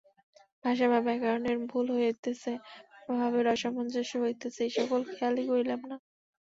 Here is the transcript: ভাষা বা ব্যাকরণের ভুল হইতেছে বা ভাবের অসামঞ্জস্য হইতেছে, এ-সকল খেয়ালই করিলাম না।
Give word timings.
ভাষা 0.63 0.85
বা 0.91 0.99
ব্যাকরণের 1.05 1.57
ভুল 1.69 1.87
হইতেছে 1.95 2.51
বা 3.03 3.13
ভাবের 3.19 3.45
অসামঞ্জস্য 3.53 4.13
হইতেছে, 4.23 4.61
এ-সকল 4.67 5.01
খেয়ালই 5.09 5.43
করিলাম 5.49 5.81
না। 5.83 5.95